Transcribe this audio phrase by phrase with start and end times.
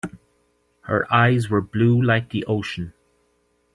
[0.85, 2.93] Her eyes were blue like the ocean.